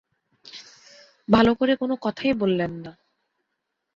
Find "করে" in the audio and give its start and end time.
1.53-1.73